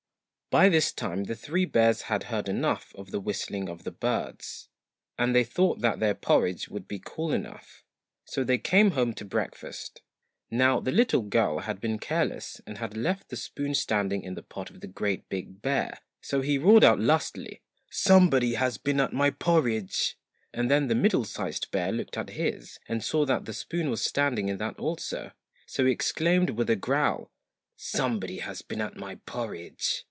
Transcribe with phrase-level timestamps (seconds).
[0.49, 4.67] By this time the three bears had heard enough of the whistling of the birds,
[5.17, 7.85] and they thought that their porridge would be cool enough;
[8.25, 10.01] so they came home to breakfast.
[10.49, 14.43] Now the little girl had been careless, and had left the spoon standing in the
[14.43, 19.29] pot of the GREAT BIG BEAR, so he roared out lustily 'SOMEBODY HAS BEENAT MY
[19.29, 20.17] PORRIDGE!'
[20.53, 24.03] And then the MIDDLE SIZED BEAR looked at his, and saw that the spoon was
[24.03, 25.31] standing in that also,
[25.65, 27.31] so he exclaimed with a growl
[27.77, 29.99] 'SOMEBODY HAS BEEN AT MY PORRIDGE!'